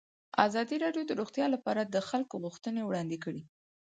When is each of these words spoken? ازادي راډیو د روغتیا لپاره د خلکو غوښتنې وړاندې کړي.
ازادي 0.45 0.75
راډیو 0.83 1.03
د 1.07 1.11
روغتیا 1.19 1.45
لپاره 1.55 1.81
د 1.83 1.95
خلکو 2.09 2.35
غوښتنې 2.43 2.81
وړاندې 2.85 3.17
کړي. 3.23 3.41